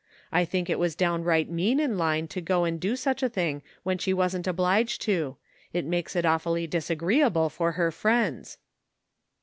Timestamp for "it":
0.67-0.79, 5.73-5.85, 6.15-6.25